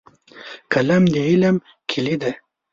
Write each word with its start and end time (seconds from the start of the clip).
قلم 0.71 1.03
د 1.13 1.15
علم 1.27 1.55
کیلي 1.89 2.15
ده. 2.21 2.31